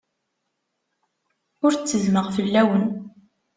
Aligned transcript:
Ur 1.65 1.71
ttezzmeɣ 1.75 2.27
fell-awen. 2.35 2.85